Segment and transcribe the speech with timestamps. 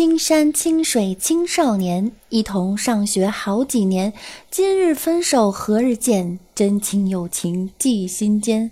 [0.00, 4.14] 青山清水青少年，一同上学好几年。
[4.50, 6.38] 今日分手何日见？
[6.54, 8.70] 真情友情记心间。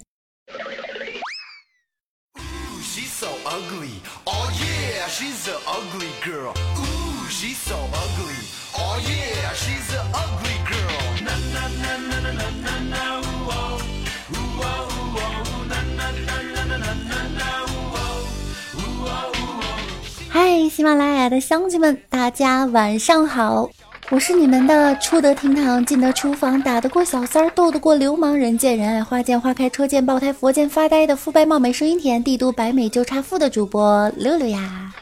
[20.68, 23.68] 喜马拉雅的乡亲们，大家晚上好！
[24.10, 34.92] 我是你们的出得厅堂、进得厨房、打得过小三儿、斗得过流氓、人见人爱、花见花开、车见爆胎、佛见发呆的肤白貌美、声音甜、帝都白美就差富的主播六六呀。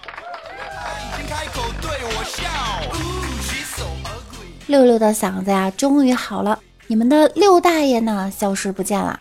[4.67, 6.59] 六六的嗓子呀，终于好了。
[6.87, 9.19] 你们的六大爷呢，消失不见了。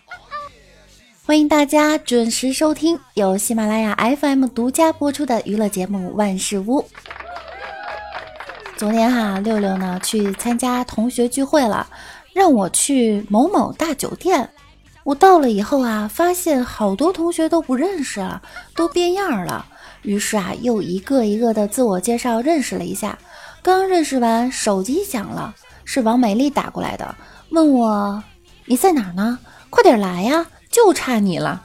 [1.26, 6.80] 欢迎大家准时收听由喜马拉雅 FM 独家播出的娱乐节目《万事屋》。
[8.76, 11.84] 昨天哈，六六呢去参加同学聚会了，
[12.32, 14.48] 让我去某某大酒店。
[15.02, 18.40] 我到了以后啊，发现好多同学都不认识了，
[18.76, 19.66] 都变样了。
[20.02, 23.18] 于是啊，又一个一个的自我介绍认识了一下。
[23.62, 25.52] 刚认识完，手机响了，
[25.84, 27.16] 是王美丽打过来的，
[27.50, 28.22] 问我
[28.66, 29.40] 你在哪呢？
[29.68, 30.46] 快点来呀！
[30.76, 31.62] 就差你了。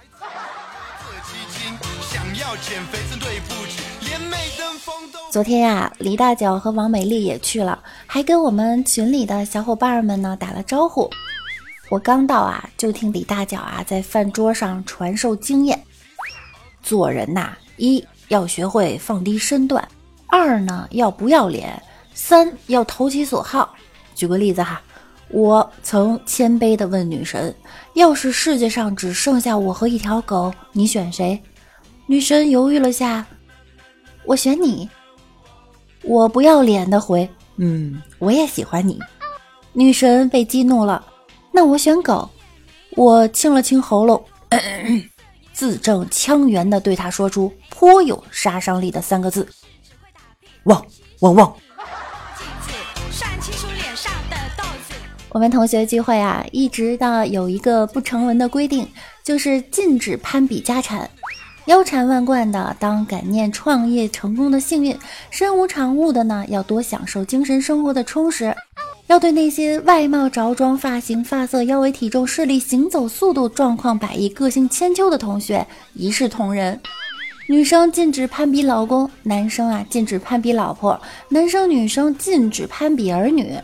[5.29, 11.09] 昨天呀，李大脚和王美丽也去了，还跟我们群里的小伙伴们呢打了招呼。
[11.89, 15.83] 我刚到啊，就听李大脚啊在饭桌上传授经验：
[16.81, 19.85] 做人呐，一要学会放低身段，
[20.29, 23.75] 二呢要不要脸，三要投其所好。
[24.15, 24.81] 举个例子哈。
[25.33, 27.53] 我曾谦卑地问女神
[27.95, 31.41] ：“要是世界上只剩下我和一条狗，你选谁？”
[32.07, 33.25] 女神犹豫了下
[34.25, 34.89] ：“我选你。”
[36.03, 38.99] 我不要脸地回：“嗯，我也喜欢你。”
[39.73, 41.05] 女神被激怒了
[41.51, 42.29] ：“那我选狗。”
[42.97, 44.21] 我清了清喉咙，
[45.53, 49.47] 字正腔圆地对她说出颇有杀伤力的三个字
[50.65, 50.85] ：“汪
[51.21, 51.55] 汪汪。”
[55.33, 58.85] 我们同学聚会啊，一直到有一个不成文的规定，
[59.23, 61.09] 就是禁止攀比家产。
[61.67, 64.97] 腰缠万贯的当感念创业成功的幸运，
[65.29, 68.53] 身无长物的呢，要多享受精神生活的充实。
[69.07, 76.77] 要对那些外貌着装、发型、发色、腰围、体重、视力、行走速度、状况百异、个性千秋的同学一视同仁。
[77.47, 80.99] 女生禁止攀比老公，男生啊禁止攀比老婆，
[81.29, 83.57] 男生女生禁止攀比儿女。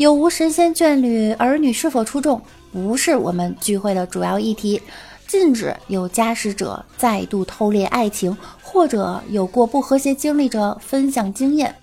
[0.00, 2.40] 有无神仙眷侣，儿女是否出众，
[2.72, 4.80] 不是我们聚会的主要议题。
[5.26, 11.74] 禁止有家室者再度偷猎爱情，或者有过不和谐经历者分享经验。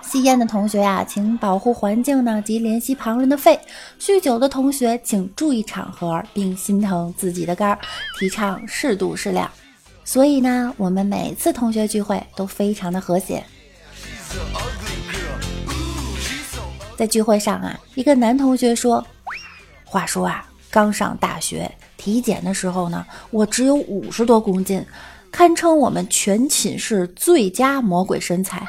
[0.00, 3.58] 吸烟的同学呀，请保护环境呢及怜惜旁人的肺；
[3.98, 7.76] 酗酒的同学，请注意场合并心疼自己的肝，
[8.20, 9.50] 提倡适度适量。
[10.04, 13.44] 所以呢，我们每次同学聚会都非常的和谐。
[16.96, 19.04] 在聚会上啊，一个男同学说
[19.84, 24.84] ：“话说啊，刚上大学体检的时候呢，我只有五十多公斤，
[25.30, 28.64] 堪称我们全寝室最佳魔鬼身材。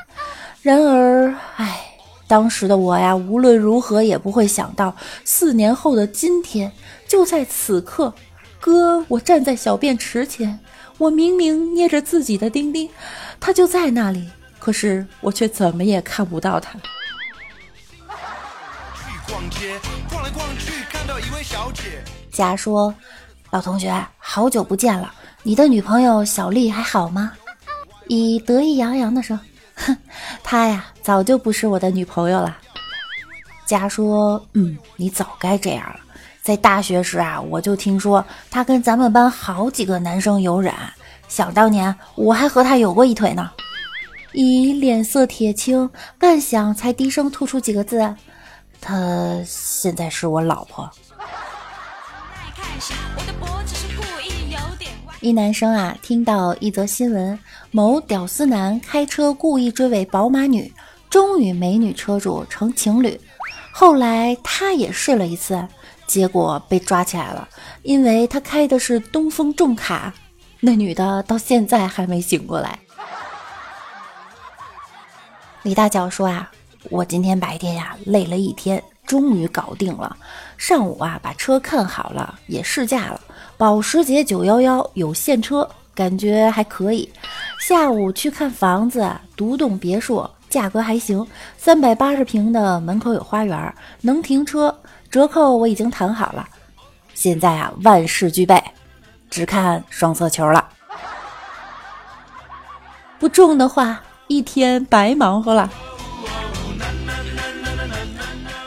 [0.62, 1.85] 然而，唉，
[2.28, 6.72] 当时的我呀，无论如何也不会想到，四年后的今天，
[7.08, 8.12] 就在此刻，
[8.59, 10.59] 哥，我站在小便池前，
[10.97, 12.90] 我明明捏着自己的丁丁，
[13.40, 14.28] 他就在那里，
[14.58, 16.80] 可是我却怎么也看不到他。”
[20.09, 22.94] 逛来逛去看到一位小姐甲说
[23.50, 25.12] ：“老同学，好久不见了，
[25.44, 27.31] 你的女朋友小丽还好吗？”
[28.08, 29.40] 乙得意洋洋地说
[29.76, 29.98] ：“哼，
[30.44, 32.58] 她呀，早就不是我的女朋友了。”
[33.66, 36.00] 甲说：“嗯，你早该这样了。
[36.44, 40.76] 在大学时啊，我就听说她跟咱们班好几个男生有染，
[41.28, 43.50] 想当年我还和她有过一腿呢。”
[44.34, 45.90] 乙脸色铁青，
[46.20, 48.14] 半晌才低声吐出几个字。
[48.82, 50.90] 她现在是我老婆。
[55.22, 57.40] 一男生啊，听到一则新闻：
[57.72, 60.72] 某屌丝男开车故意追尾宝马女，
[61.10, 63.20] 终与美女车主成情侣。
[63.72, 65.68] 后来他也试了一次，
[66.06, 67.50] 结果被抓起来了，
[67.82, 70.14] 因为他开的是东风重卡。
[70.60, 72.78] 那女的到现在还没醒过来。
[75.64, 76.52] 李大脚说啊。
[76.90, 80.16] 我今天白天呀累了一天，终于搞定了。
[80.58, 83.20] 上午啊把车看好了，也试驾了。
[83.58, 87.11] 保时捷911有现车，感觉还可以。
[87.59, 91.26] 下午去看房子，独栋别墅，价格还行，
[91.58, 94.78] 三百八十平的，门口有花园，能停车，
[95.09, 96.47] 折扣我已经谈好了。
[97.14, 98.61] 现在啊，万事俱备，
[99.29, 100.70] 只看双色球了。
[103.17, 105.72] 不中的话，一天白忙活了。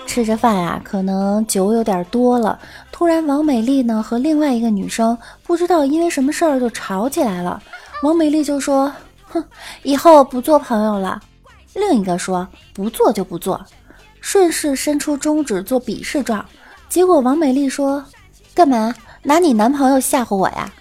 [0.08, 2.58] 吃着饭啊，可能酒有点多了。
[2.90, 7.62] 突然，王美丽呢和另外一个女生不知道因为什么事儿就吵起来了。
[8.02, 8.90] 王美丽就说
[9.28, 9.44] ：“哼，
[9.82, 11.20] 以后不做朋友了。”
[11.74, 13.64] 另一个说：“不做就不做。”
[14.20, 16.44] 顺势伸出中指做鄙视状。
[16.88, 18.02] 结果王美丽说
[18.54, 20.72] ：“干嘛拿你男朋友吓唬我呀？”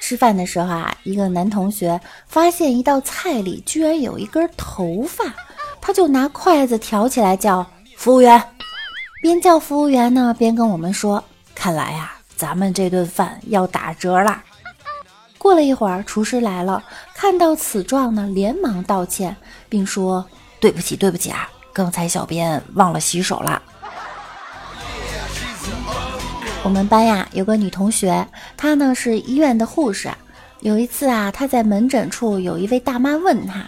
[0.00, 5.24] 吃饭的时候啊，一个男同学发现一道菜里居然有一根头发。
[5.80, 7.66] 他就拿筷子挑起来叫
[7.96, 8.42] 服务员，
[9.22, 11.22] 边叫服务员呢，边跟我们说
[11.54, 14.42] ：“看来呀，咱们这顿饭要打折啦。”
[15.38, 16.84] 过了一会儿，厨师来了，
[17.14, 19.34] 看到此状呢，连忙道歉，
[19.68, 20.24] 并说
[20.60, 23.62] ：“对不起，对不起啊，刚才小编忘了洗手了。”
[26.62, 28.26] 我们班呀，有个女同学，
[28.56, 30.10] 她呢是医院的护士。
[30.60, 33.64] 有一次啊，她在门诊处，有一位大妈问她：“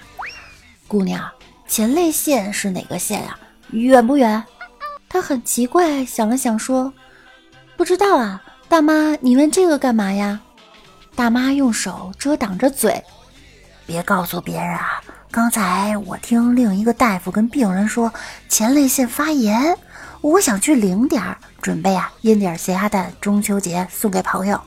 [0.86, 1.26] 姑娘。”
[1.72, 3.34] 前列腺是哪个腺呀？
[3.70, 4.44] 远不远？
[5.08, 6.92] 他很奇怪，想了想说
[7.78, 10.38] ：“不知道啊，大妈，你问这个干嘛呀？”
[11.16, 13.02] 大妈用手遮挡着嘴，
[13.86, 15.00] 别告诉别人啊！
[15.30, 18.12] 刚才我听另一个大夫跟病人说
[18.50, 19.74] 前列腺发炎，
[20.20, 24.60] 我想去领点儿，准备啊腌点咸鸭蛋，中秋节送给朋友。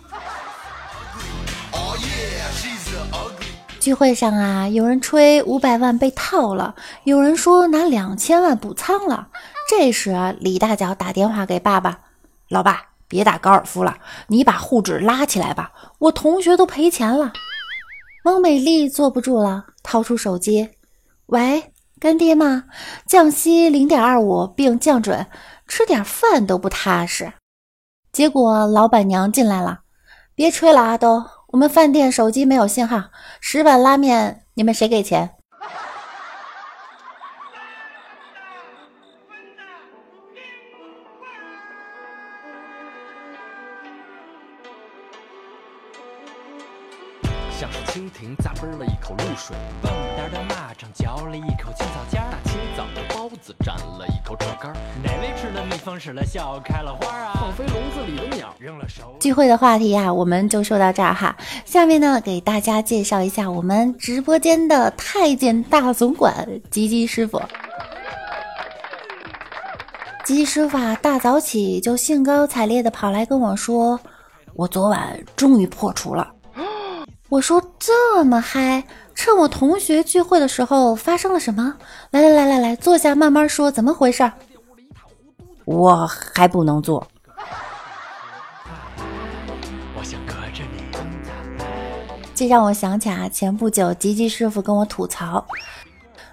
[3.86, 6.74] 聚会上啊，有人吹五百万被套了，
[7.04, 9.28] 有人说拿两千万补仓了。
[9.70, 12.00] 这时啊，李大脚打电话给爸爸
[12.50, 13.96] ：“老爸，别打高尔夫了，
[14.26, 17.32] 你把沪指拉起来吧，我同学都赔钱了。”
[18.26, 20.68] 汪美丽坐不住了，掏出手机
[21.28, 22.64] ：“喂，干爹吗？
[23.06, 25.28] 降息零点二五并降准，
[25.68, 27.34] 吃点饭都不踏实。”
[28.12, 29.82] 结果老板娘进来了
[30.34, 31.24] ：“别吹了啊，都。”
[31.56, 33.02] 我们饭店手机没有信号，
[33.40, 35.36] 十碗拉面，你们谁给钱？
[47.58, 57.32] 像是蜻蜓咂啵了一口露水，蹦哒的蚂蚱嚼了一口青草尖，大清早的包子蘸了一口肘干，哪位吃了蜜蜂使了笑开了花啊？
[57.40, 59.16] 放飞笼子里的鸟，扔了手。
[59.22, 61.34] 聚会的话题呀，我们就说到这儿哈。
[61.64, 67.42] 下面呢，给大家介绍一下我们直播间的太监大总管吉吉师傅。
[70.26, 73.98] 吉吉师傅啊，大早起就兴高采烈的跑来跟我说
[74.56, 76.28] ：“我昨晚终于破除了。”
[77.28, 78.84] 我说这么嗨，
[79.16, 81.76] 趁我同学聚会的时候发生了什么？
[82.12, 84.32] 来来来来来，坐下慢慢说，怎么回事？
[85.66, 87.06] 我还不能坐。
[89.98, 90.84] 我想隔着你。
[92.36, 95.44] 这让我想起啊，前不久吉吉师傅跟我吐槽，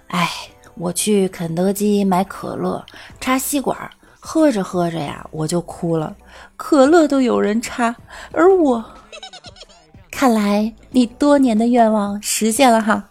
[0.09, 0.29] 哎，
[0.75, 2.85] 我去肯德基买可乐，
[3.19, 3.75] 插吸管，
[4.19, 6.15] 喝着喝着呀，我就哭了，
[6.55, 7.95] 可乐都有人插，
[8.31, 8.85] 而我。
[10.23, 13.09] 看来你多年的愿望实现了哈。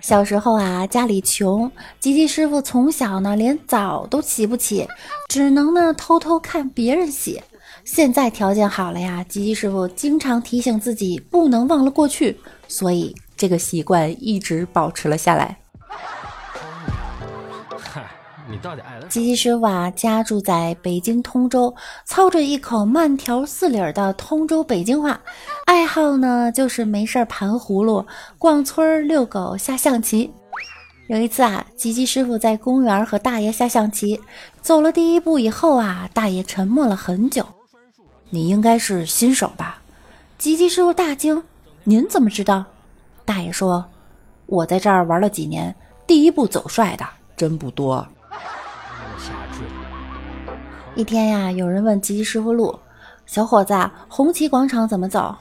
[0.00, 1.70] 小时候啊，家里穷，
[2.00, 4.88] 吉吉师傅从小呢连澡都洗不起，
[5.28, 7.42] 只能呢偷偷看别人洗。
[7.84, 15.58] 现在条件好了呀，吉吉师傅经常提醒自己不能忘了过去，所以这个习惯一直保持了下来。
[18.46, 21.74] 你到底爱了吉吉师傅啊，家住在北京通州，
[22.04, 25.18] 操着一口慢条斯理的通州北京话，
[25.64, 28.04] 爱好呢就是没事盘葫芦、
[28.38, 30.30] 逛村、遛狗、下象棋。
[31.08, 34.20] 有一次啊，吉吉师傅在公园和大爷下象棋，
[34.60, 37.46] 走了第一步以后啊，大爷沉默了很久。
[38.28, 39.80] 你应该是新手吧？
[40.36, 41.42] 吉吉师傅大惊
[41.84, 42.64] ：“您怎么知道？”
[43.24, 43.84] 大爷说
[44.46, 45.74] ：“我在这儿玩了几年，
[46.06, 48.06] 第一步走帅的真不多。”
[50.96, 52.78] 一天呀，有人问吉吉师傅路
[53.26, 53.74] ：“小伙子，
[54.08, 55.34] 红旗广场怎么走？”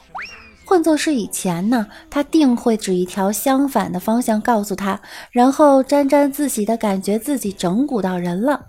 [0.65, 8.65] 换作是以前呢，他定会指一条相反的方向告诉他，然后沾沾自喜的感觉自己整蛊到人了。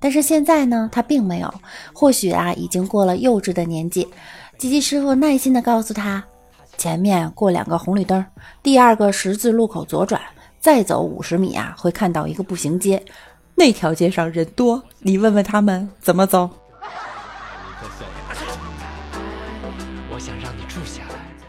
[0.00, 1.54] 但是现在呢，他并没有。
[1.92, 4.08] 或许啊，已经过了幼稚的年纪。
[4.58, 6.24] 吉吉师傅耐心的告诉他
[6.76, 8.24] ：“前面过两个红绿灯，
[8.60, 10.20] 第二个十字路口左转，
[10.58, 13.00] 再走五十米啊，会看到一个步行街。
[13.54, 16.50] 那条街上人多，你问问他们怎么走。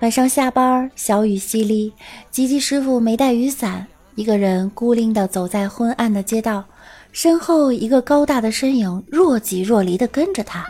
[0.02, 1.92] 晚上下班，小雨淅沥，
[2.30, 6.64] 吉吉师傅没带雨伞，一个人孤零的走在昏暗的街道，
[7.12, 10.66] 身后一个高大的身影若即若离的跟着他。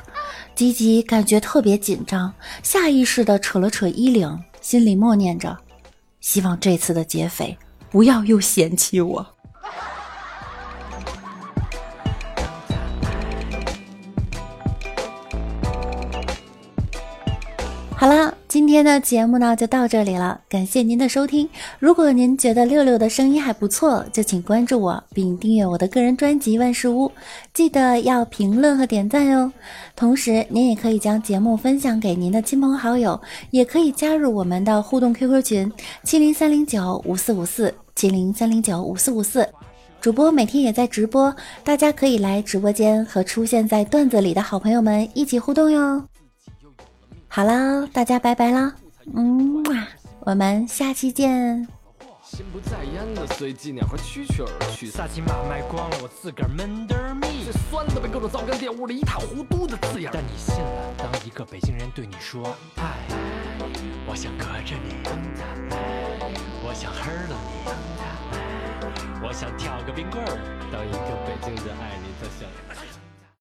[0.53, 5.57] 吉吉感觉特别紧张，下意识地扯了扯衣领，心里默念着：
[6.21, 7.57] 希望这次的劫匪
[7.89, 9.34] 不要又嫌弃我。
[17.97, 21.49] 好了，今天的节目呢就到这里了，感谢您的收听。
[21.79, 27.07] 如果您觉得六六的声音还不错，就请关注我并订阅我的个人专辑《万事屋》，
[27.53, 29.49] 记得要评论和点赞哟。
[29.95, 35.71] 同时，您也可以将节目分享给您的亲朋好友，也可以加入我们的互动 QQ 群
[36.03, 39.47] 七零三零九五四五四七零三零九五四五四。
[40.01, 41.33] 主播每天也在直播，
[41.63, 46.03] 大家可以来直播间和出现在段子里的好朋友们一起互动哟。
[47.35, 48.73] 好啦，大家拜拜啦，
[49.13, 49.85] 嗯哇，
[50.21, 51.67] 我们下期见。
[52.23, 57.43] 心不在焉的随机鸟和蛐蛐儿去萨琪玛卖光了，我自个儿闷得儿蜜。
[57.43, 60.09] 最酸的被各种糟干玷污的一塌糊涂的字眼。
[60.13, 62.95] 但你信了，当一个北京人对你说爱，
[64.07, 64.95] 我想隔着你，
[66.63, 70.39] 我想黑了你，我想跳个冰棍儿，
[70.71, 72.47] 当一个北京人爱你的想。